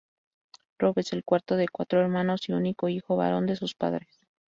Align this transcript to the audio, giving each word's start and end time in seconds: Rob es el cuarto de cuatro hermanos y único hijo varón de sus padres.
Rob 0.79 0.97
es 0.97 1.13
el 1.13 1.23
cuarto 1.23 1.57
de 1.57 1.67
cuatro 1.69 2.01
hermanos 2.01 2.49
y 2.49 2.53
único 2.53 2.89
hijo 2.89 3.17
varón 3.17 3.45
de 3.45 3.55
sus 3.55 3.75
padres. 3.75 4.09